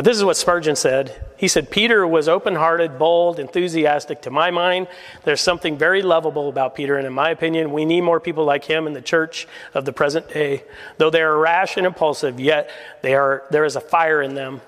[0.00, 1.26] But this is what Spurgeon said.
[1.36, 4.22] He said, Peter was open hearted, bold, enthusiastic.
[4.22, 4.88] To my mind,
[5.24, 8.64] there's something very lovable about Peter, and in my opinion, we need more people like
[8.64, 10.64] him in the church of the present day.
[10.96, 12.70] Though they are rash and impulsive, yet
[13.02, 14.62] they are, there is a fire in them,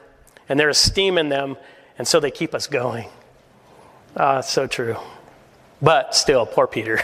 [0.50, 1.56] and there is steam in them,
[1.96, 3.08] and so they keep us going.
[4.14, 4.98] Ah, so true.
[5.80, 7.00] But still, poor Peter.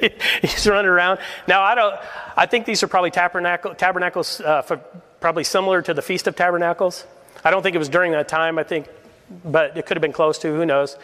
[0.42, 1.18] He's running around.
[1.48, 1.98] Now, I don't.
[2.36, 4.76] I think these are probably tabernacle, tabernacles, uh, for,
[5.20, 7.06] probably similar to the Feast of Tabernacles.
[7.44, 8.58] I don't think it was during that time.
[8.58, 8.88] I think,
[9.44, 10.48] but it could have been close to.
[10.48, 10.96] Who knows?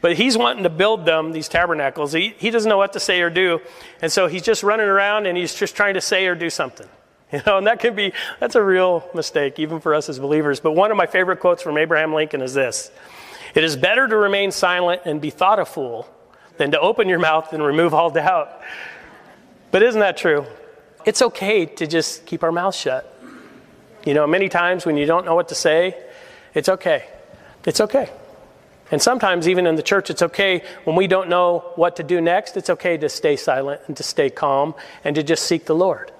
[0.00, 2.12] But he's wanting to build them these tabernacles.
[2.12, 3.60] He, he doesn't know what to say or do,
[4.00, 6.88] and so he's just running around and he's just trying to say or do something.
[7.32, 10.58] You know, and that can be that's a real mistake even for us as believers.
[10.58, 12.90] But one of my favorite quotes from Abraham Lincoln is this:
[13.54, 16.08] "It is better to remain silent and be thought a fool."
[16.60, 18.60] than to open your mouth and remove all doubt.
[19.70, 20.44] But isn't that true?
[21.06, 23.10] It's okay to just keep our mouth shut.
[24.04, 25.96] You know, many times when you don't know what to say,
[26.54, 27.06] it's okay.
[27.64, 28.10] It's okay.
[28.90, 32.20] And sometimes, even in the church, it's okay when we don't know what to do
[32.20, 34.74] next, it's okay to stay silent and to stay calm
[35.04, 36.10] and to just seek the Lord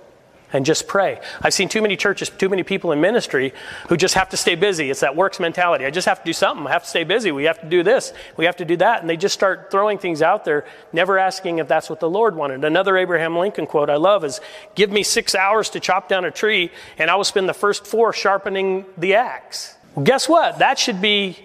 [0.53, 1.21] and just pray.
[1.43, 3.53] I've seen too many churches, too many people in ministry
[3.89, 4.91] who just have to stay busy.
[4.91, 5.87] It's that works mentality.
[5.87, 6.67] I just have to do something.
[6.67, 7.33] I have to stay busy.
[7.33, 8.13] We have to do this.
[8.37, 9.01] We have to do that.
[9.01, 12.35] And they just start throwing things out there, never asking if that's what the Lord
[12.35, 12.65] wanted.
[12.65, 14.41] Another Abraham Lincoln quote I love is
[14.75, 17.87] Give me six hours to chop down a tree, and I will spend the first
[17.87, 19.75] four sharpening the axe.
[19.95, 20.59] Well, guess what?
[20.59, 21.39] That should be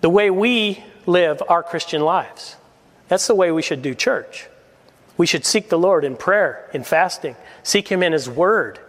[0.00, 2.56] the way we live our Christian lives.
[3.08, 4.46] That's the way we should do church.
[5.16, 8.80] We should seek the Lord in prayer, in fasting, seek Him in His Word.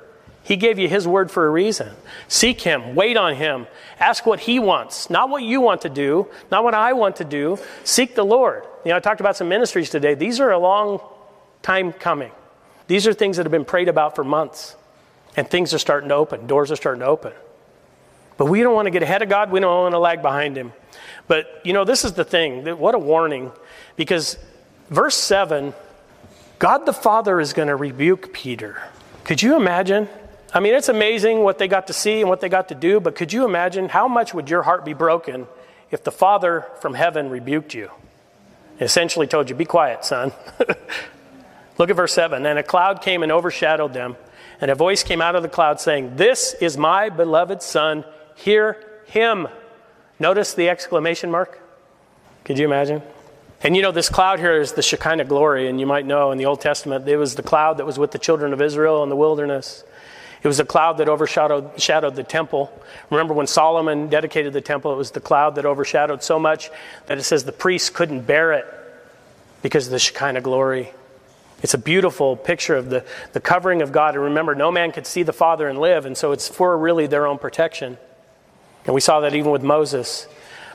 [0.44, 1.92] He gave you His Word for a reason.
[2.28, 3.68] Seek Him, wait on Him,
[4.00, 7.24] ask what He wants, not what you want to do, not what I want to
[7.24, 7.58] do.
[7.84, 8.64] Seek the Lord.
[8.84, 10.14] You know, I talked about some ministries today.
[10.14, 11.00] These are a long
[11.62, 12.32] time coming.
[12.88, 14.76] These are things that have been prayed about for months,
[15.36, 17.34] and things are starting to open, doors are starting to open.
[18.38, 20.58] But we don't want to get ahead of God, we don't want to lag behind
[20.58, 20.74] Him.
[21.28, 22.66] But, you know, this is the thing.
[22.78, 23.52] What a warning,
[23.96, 24.38] because
[24.90, 25.74] verse 7
[26.60, 28.82] God the Father is going to rebuke Peter.
[29.24, 30.08] Could you imagine?
[30.54, 33.00] I mean, it's amazing what they got to see and what they got to do,
[33.00, 35.48] but could you imagine how much would your heart be broken
[35.92, 37.92] if the Father from heaven rebuked you?
[38.80, 40.32] Essentially told you, Be quiet, son.
[41.78, 42.46] Look at verse 7.
[42.46, 44.16] And a cloud came and overshadowed them,
[44.62, 48.06] and a voice came out of the cloud saying, This is my beloved Son,
[48.36, 49.48] hear him.
[50.20, 51.60] Notice the exclamation mark?
[52.46, 53.02] Could you imagine?
[53.62, 56.38] And you know, this cloud here is the Shekinah glory, and you might know in
[56.38, 59.10] the Old Testament, it was the cloud that was with the children of Israel in
[59.10, 59.84] the wilderness.
[60.44, 62.72] It was the cloud that overshadowed shadowed the temple.
[63.10, 66.70] Remember when Solomon dedicated the temple, it was the cloud that overshadowed so much
[67.08, 68.66] that it says the priests couldn't bear it
[69.64, 70.92] because of the Shekinah glory.
[71.64, 74.14] It's a beautiful picture of the, the covering of God.
[74.14, 77.08] And remember, no man could see the Father and live, and so it's for really
[77.08, 77.98] their own protection.
[78.86, 80.28] And we saw that even with Moses.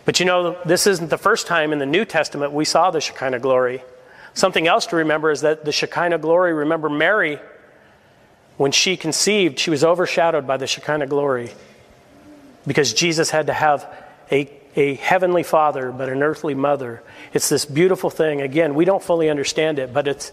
[0.05, 3.01] But you know, this isn't the first time in the New Testament we saw the
[3.01, 3.83] Shekinah glory.
[4.35, 7.39] Something else to remember is that the Shekinah glory, remember Mary,
[8.57, 11.53] when she conceived, she was overshadowed by the Shekinah glory
[12.67, 13.91] because Jesus had to have
[14.31, 17.03] a, a heavenly father but an earthly mother.
[17.33, 18.41] It's this beautiful thing.
[18.41, 20.31] Again, we don't fully understand it, but it's,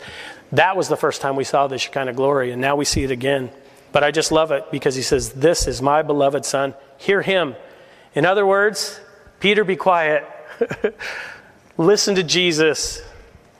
[0.51, 3.11] that was the first time we saw the Shekinah glory, and now we see it
[3.11, 3.49] again.
[3.91, 6.73] But I just love it because he says, This is my beloved son.
[6.97, 7.55] Hear him.
[8.13, 8.99] In other words,
[9.39, 10.25] Peter, be quiet.
[11.77, 13.01] Listen to Jesus.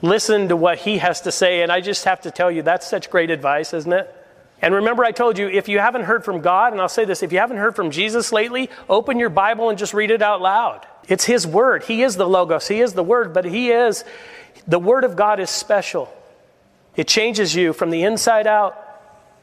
[0.01, 1.61] Listen to what he has to say.
[1.61, 4.13] And I just have to tell you, that's such great advice, isn't it?
[4.61, 7.21] And remember, I told you, if you haven't heard from God, and I'll say this,
[7.21, 10.41] if you haven't heard from Jesus lately, open your Bible and just read it out
[10.41, 10.85] loud.
[11.07, 11.83] It's his word.
[11.83, 14.03] He is the Logos, he is the word, but he is,
[14.67, 16.11] the word of God is special.
[16.95, 18.83] It changes you from the inside out,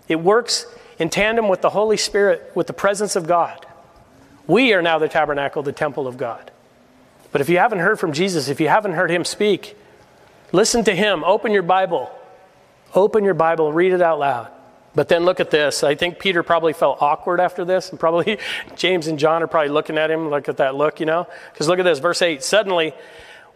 [0.09, 0.67] it works
[0.99, 3.65] in tandem with the Holy Spirit, with the presence of God.
[4.47, 6.51] We are now the tabernacle, the temple of God.
[7.33, 9.77] But if you haven't heard from Jesus, if you haven't heard him speak,
[10.53, 11.25] listen to him.
[11.25, 12.11] Open your Bible.
[12.95, 14.51] Open your Bible, read it out loud.
[14.95, 15.83] But then look at this.
[15.83, 18.39] I think Peter probably felt awkward after this, and probably
[18.77, 21.27] James and John are probably looking at him, look at that look, you know?
[21.53, 22.43] Because look at this, verse 8.
[22.45, 22.95] Suddenly,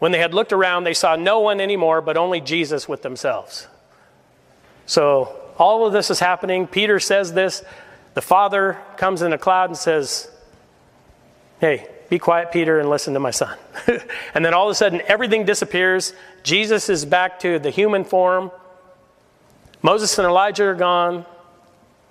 [0.00, 3.68] when they had looked around, they saw no one anymore, but only Jesus with themselves.
[4.86, 6.66] So all of this is happening.
[6.66, 7.62] Peter says this.
[8.14, 10.28] The Father comes in a cloud and says,
[11.60, 13.56] Hey, be quiet, Peter, and listen to my son.
[14.34, 16.14] and then all of a sudden, everything disappears.
[16.42, 18.50] Jesus is back to the human form.
[19.82, 21.26] Moses and Elijah are gone.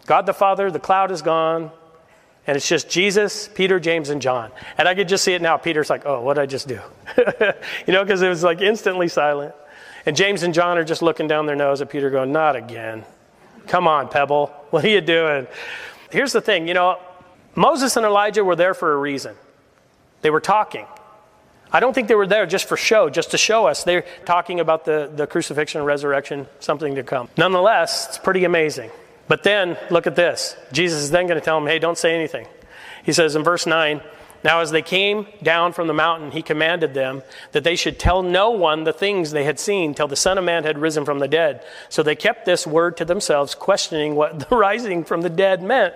[0.05, 1.71] God the Father, the cloud is gone.
[2.45, 4.51] And it's just Jesus, Peter, James, and John.
[4.77, 5.57] And I could just see it now.
[5.57, 6.79] Peter's like, oh, what did I just do?
[7.87, 9.53] you know, because it was like instantly silent.
[10.05, 13.03] And James and John are just looking down their nose at Peter, going, not again.
[13.67, 14.47] Come on, Pebble.
[14.69, 15.47] What are you doing?
[16.09, 16.99] Here's the thing you know,
[17.57, 19.35] Moses and Elijah were there for a reason.
[20.21, 20.85] They were talking.
[21.71, 23.83] I don't think they were there just for show, just to show us.
[23.83, 27.29] They're talking about the, the crucifixion and resurrection, something to come.
[27.35, 28.91] Nonetheless, it's pretty amazing.
[29.27, 30.55] But then, look at this.
[30.71, 32.47] Jesus is then going to tell them, hey, don't say anything.
[33.03, 34.01] He says in verse 9,
[34.43, 37.23] Now as they came down from the mountain, he commanded them
[37.53, 40.43] that they should tell no one the things they had seen till the Son of
[40.43, 41.65] Man had risen from the dead.
[41.89, 45.95] So they kept this word to themselves, questioning what the rising from the dead meant.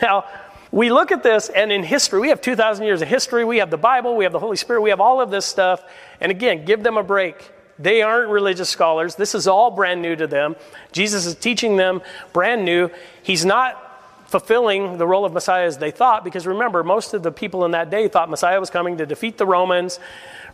[0.00, 0.24] Now,
[0.72, 3.44] we look at this, and in history, we have 2,000 years of history.
[3.44, 5.84] We have the Bible, we have the Holy Spirit, we have all of this stuff.
[6.18, 7.52] And again, give them a break.
[7.78, 9.14] They aren't religious scholars.
[9.14, 10.56] This is all brand new to them.
[10.90, 12.00] Jesus is teaching them
[12.32, 12.90] brand new.
[13.22, 13.90] He's not
[14.26, 17.72] fulfilling the role of Messiah as they thought, because remember, most of the people in
[17.72, 20.00] that day thought Messiah was coming to defeat the Romans,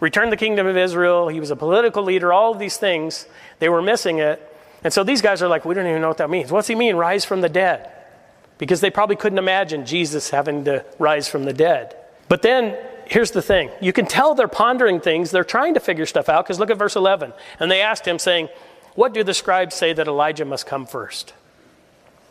[0.01, 1.29] return the kingdom of Israel.
[1.29, 3.27] He was a political leader, all of these things.
[3.61, 4.43] They were missing it.
[4.83, 6.51] And so these guys are like, we don't even know what that means.
[6.51, 7.89] What's he mean, rise from the dead?
[8.59, 11.97] Because they probably couldn't imagine Jesus having to rise from the dead.
[12.29, 12.77] But then
[13.07, 16.45] here's the thing you can tell they're pondering things, they're trying to figure stuff out,
[16.45, 17.33] because look at verse 11.
[17.59, 18.49] And they asked him, saying,
[18.95, 21.33] What do the scribes say that Elijah must come first?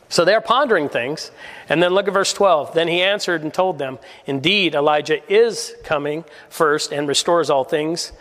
[0.10, 1.32] So they're pondering things.
[1.68, 2.74] And then look at verse 12.
[2.74, 8.14] Then he answered and told them, Indeed, Elijah is coming first and restores all things.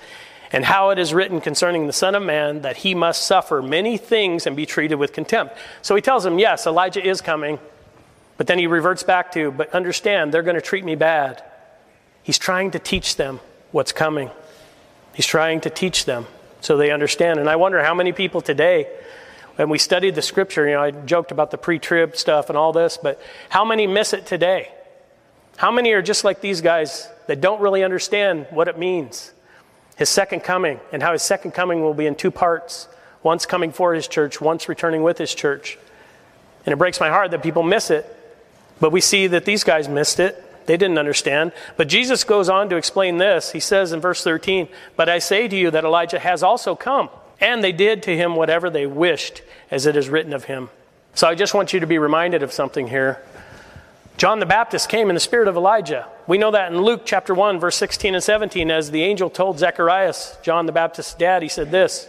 [0.53, 3.99] And how it is written concerning the Son of Man that he must suffer many
[3.99, 5.57] things and be treated with contempt.
[5.83, 7.59] So he tells them, Yes, Elijah is coming.
[8.37, 11.43] But then he reverts back to, but understand, they're going to treat me bad.
[12.23, 13.41] He's trying to teach them
[13.73, 14.31] what's coming.
[15.15, 16.27] He's trying to teach them
[16.61, 17.39] so they understand.
[17.39, 18.89] And I wonder how many people today,
[19.57, 22.59] when we studied the scripture, you know, I joked about the pre trib stuff and
[22.59, 24.71] all this, but how many miss it today?
[25.57, 29.33] How many are just like these guys that don't really understand what it means?
[29.97, 32.87] His second coming, and how his second coming will be in two parts
[33.23, 35.79] once coming for his church, once returning with his church.
[36.67, 38.05] And it breaks my heart that people miss it
[38.81, 40.43] but we see that these guys missed it.
[40.67, 41.53] They didn't understand.
[41.77, 43.53] But Jesus goes on to explain this.
[43.53, 47.09] He says in verse 13, But I say to you that Elijah has also come,
[47.41, 50.69] and they did to him whatever they wished, as it is written of him.
[51.15, 53.23] So I just want you to be reminded of something here.
[54.19, 56.09] John the Baptist came in the spirit of Elijah.
[56.27, 59.59] We know that in Luke chapter 1, verse 16 and 17, as the angel told
[59.59, 62.09] Zacharias, John the Baptist's dad, he said this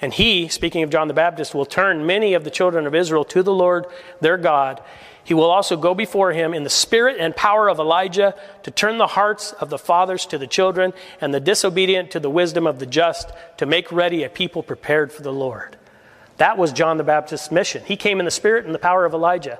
[0.00, 3.24] And he, speaking of John the Baptist, will turn many of the children of Israel
[3.26, 3.86] to the Lord
[4.20, 4.82] their God
[5.28, 8.96] he will also go before him in the spirit and power of Elijah to turn
[8.96, 12.78] the hearts of the fathers to the children and the disobedient to the wisdom of
[12.78, 15.76] the just to make ready a people prepared for the Lord.
[16.38, 17.82] That was John the Baptist's mission.
[17.84, 19.58] He came in the spirit and the power of Elijah,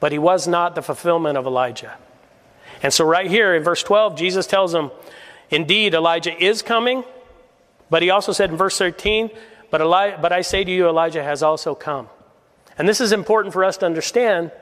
[0.00, 1.98] but he was not the fulfillment of Elijah.
[2.82, 4.90] And so, right here in verse 12, Jesus tells them,
[5.50, 7.04] Indeed, Elijah is coming,
[7.90, 9.28] but he also said in verse 13,
[9.70, 12.08] but, Eli- but I say to you, Elijah has also come.
[12.78, 14.52] And this is important for us to understand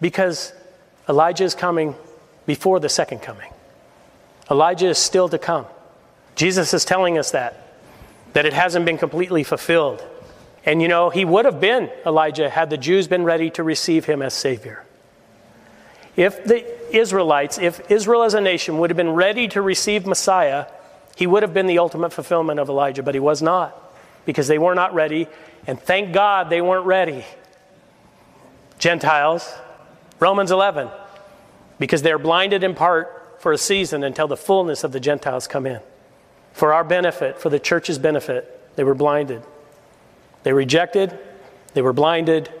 [0.00, 0.52] because
[1.08, 1.94] Elijah is coming
[2.46, 3.52] before the second coming.
[4.50, 5.66] Elijah is still to come.
[6.34, 7.74] Jesus is telling us that,
[8.32, 10.04] that it hasn't been completely fulfilled.
[10.64, 14.04] And you know, he would have been Elijah had the Jews been ready to receive
[14.04, 14.84] him as Savior.
[16.16, 16.64] If the
[16.94, 20.66] Israelites, if Israel as a nation would have been ready to receive Messiah,
[21.16, 23.76] he would have been the ultimate fulfillment of Elijah, but he was not
[24.24, 25.28] because they were not ready.
[25.66, 27.24] And thank God they weren't ready.
[28.78, 29.52] Gentiles,
[30.20, 30.88] Romans 11,
[31.78, 35.46] because they are blinded in part for a season until the fullness of the Gentiles
[35.46, 35.80] come in.
[36.52, 39.42] For our benefit, for the church's benefit, they were blinded.
[40.42, 41.18] They rejected,
[41.72, 42.52] they were blinded,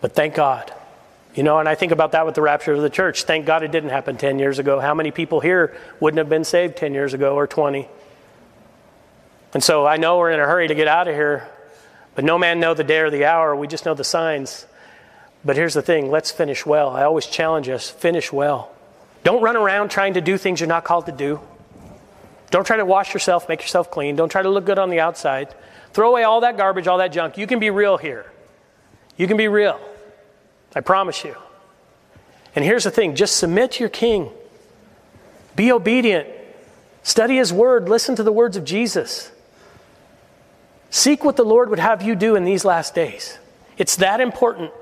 [0.00, 0.72] but thank God.
[1.34, 3.24] You know, and I think about that with the rapture of the church.
[3.24, 4.80] Thank God it didn't happen 10 years ago.
[4.80, 7.88] How many people here wouldn't have been saved 10 years ago or 20?
[9.54, 11.48] And so I know we're in a hurry to get out of here,
[12.14, 13.56] but no man know the day or the hour.
[13.56, 14.66] We just know the signs.
[15.44, 16.90] But here's the thing let's finish well.
[16.90, 18.70] I always challenge us finish well.
[19.24, 21.40] Don't run around trying to do things you're not called to do.
[22.50, 24.14] Don't try to wash yourself, make yourself clean.
[24.14, 25.54] Don't try to look good on the outside.
[25.92, 27.38] Throw away all that garbage, all that junk.
[27.38, 28.30] You can be real here.
[29.16, 29.80] You can be real.
[30.74, 31.36] I promise you.
[32.54, 34.30] And here's the thing just submit to your king.
[35.56, 36.28] Be obedient.
[37.02, 37.88] Study his word.
[37.88, 39.30] Listen to the words of Jesus.
[40.90, 43.38] Seek what the Lord would have you do in these last days.
[43.78, 44.72] It's that important.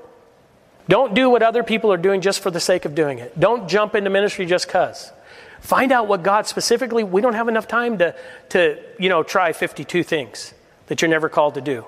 [0.91, 3.39] Don't do what other people are doing just for the sake of doing it.
[3.39, 5.13] Don't jump into ministry just because.
[5.61, 8.13] Find out what God specifically, we don't have enough time to,
[8.49, 10.53] to you know, try 52 things
[10.87, 11.85] that you're never called to do.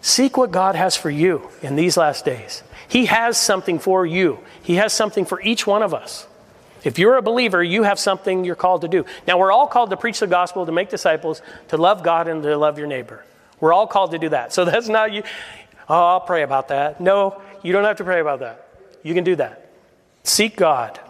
[0.00, 2.62] Seek what God has for you in these last days.
[2.86, 6.28] He has something for you, He has something for each one of us.
[6.84, 9.06] If you're a believer, you have something you're called to do.
[9.26, 12.44] Now, we're all called to preach the gospel, to make disciples, to love God, and
[12.44, 13.24] to love your neighbor.
[13.58, 14.52] We're all called to do that.
[14.52, 15.24] So that's not you,
[15.88, 17.00] oh, I'll pray about that.
[17.00, 18.68] No, you don't have to pray about that.
[19.02, 19.70] You can do that.
[20.24, 21.00] Seek God.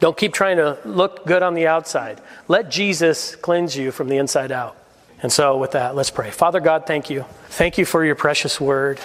[0.00, 2.20] Don't keep trying to look good on the outside.
[2.48, 4.76] Let Jesus cleanse you from the inside out.
[5.22, 6.30] And so, with that, let's pray.
[6.30, 7.24] Father God, thank you.
[7.48, 9.00] Thank you for your precious word.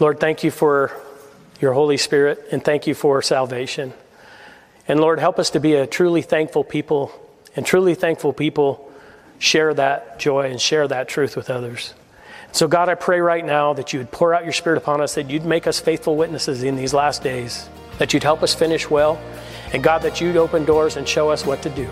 [0.00, 0.90] Lord, thank you for
[1.60, 3.92] your Holy Spirit, and thank you for salvation.
[4.88, 7.12] And Lord, help us to be a truly thankful people,
[7.54, 8.90] and truly thankful people
[9.38, 11.94] share that joy and share that truth with others.
[12.54, 15.16] So, God, I pray right now that you would pour out your Spirit upon us,
[15.16, 17.68] that you'd make us faithful witnesses in these last days,
[17.98, 19.20] that you'd help us finish well,
[19.72, 21.90] and God, that you'd open doors and show us what to do.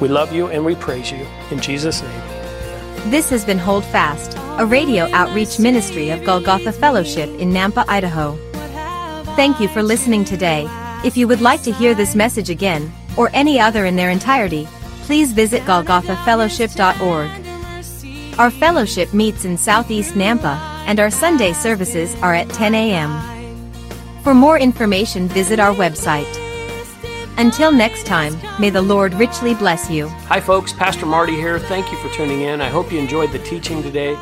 [0.00, 1.26] We love you and we praise you.
[1.50, 3.10] In Jesus' name.
[3.10, 8.36] This has been Hold Fast, a radio outreach ministry of Golgotha Fellowship in Nampa, Idaho.
[9.34, 10.68] Thank you for listening today.
[11.04, 14.68] If you would like to hear this message again, or any other in their entirety,
[15.02, 17.49] please visit golgothafellowship.org.
[18.40, 20.56] Our fellowship meets in Southeast Nampa,
[20.86, 23.70] and our Sunday services are at 10 a.m.
[24.22, 26.24] For more information, visit our website.
[27.36, 30.08] Until next time, may the Lord richly bless you.
[30.30, 30.72] Hi, folks.
[30.72, 31.58] Pastor Marty here.
[31.58, 32.62] Thank you for tuning in.
[32.62, 34.12] I hope you enjoyed the teaching today.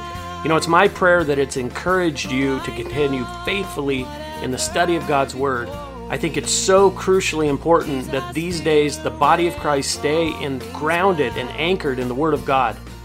[0.43, 4.05] You know, it's my prayer that it's encouraged you to continue faithfully
[4.43, 5.69] in the study of God's Word.
[6.11, 10.59] I think it's so crucially important that these days the body of Christ stay in,
[10.73, 12.77] grounded and anchored in the Word of God